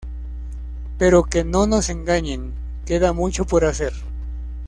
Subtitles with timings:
[0.97, 2.55] Pero que no nos engañen:
[2.87, 3.93] queda mucho por hacer.